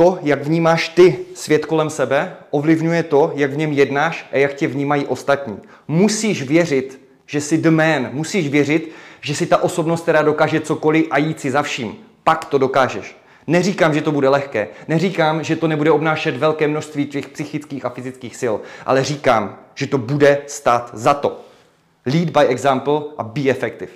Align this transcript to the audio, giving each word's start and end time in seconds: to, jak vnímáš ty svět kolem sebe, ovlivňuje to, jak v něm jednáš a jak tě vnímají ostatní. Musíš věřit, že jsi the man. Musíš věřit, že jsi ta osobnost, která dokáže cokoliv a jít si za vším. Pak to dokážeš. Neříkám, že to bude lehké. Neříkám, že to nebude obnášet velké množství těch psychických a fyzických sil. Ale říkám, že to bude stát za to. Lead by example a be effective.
to, 0.00 0.18
jak 0.22 0.42
vnímáš 0.42 0.88
ty 0.88 1.18
svět 1.34 1.66
kolem 1.66 1.90
sebe, 1.90 2.36
ovlivňuje 2.50 3.02
to, 3.02 3.32
jak 3.34 3.52
v 3.52 3.56
něm 3.56 3.72
jednáš 3.72 4.26
a 4.32 4.36
jak 4.36 4.54
tě 4.54 4.68
vnímají 4.68 5.06
ostatní. 5.06 5.58
Musíš 5.88 6.42
věřit, 6.42 7.00
že 7.26 7.40
jsi 7.40 7.58
the 7.58 7.70
man. 7.70 8.08
Musíš 8.12 8.48
věřit, 8.48 8.92
že 9.20 9.34
jsi 9.34 9.46
ta 9.46 9.62
osobnost, 9.62 10.02
která 10.02 10.22
dokáže 10.22 10.60
cokoliv 10.60 11.06
a 11.10 11.18
jít 11.18 11.40
si 11.40 11.50
za 11.50 11.62
vším. 11.62 11.96
Pak 12.24 12.44
to 12.44 12.58
dokážeš. 12.58 13.16
Neříkám, 13.46 13.94
že 13.94 14.02
to 14.02 14.12
bude 14.12 14.28
lehké. 14.28 14.68
Neříkám, 14.88 15.44
že 15.44 15.56
to 15.56 15.68
nebude 15.68 15.90
obnášet 15.90 16.36
velké 16.36 16.68
množství 16.68 17.06
těch 17.06 17.28
psychických 17.28 17.84
a 17.84 17.90
fyzických 17.90 18.36
sil. 18.42 18.54
Ale 18.86 19.04
říkám, 19.04 19.58
že 19.74 19.86
to 19.86 19.98
bude 19.98 20.42
stát 20.46 20.90
za 20.92 21.14
to. 21.14 21.40
Lead 22.06 22.30
by 22.30 22.46
example 22.46 23.00
a 23.18 23.22
be 23.22 23.50
effective. 23.50 23.92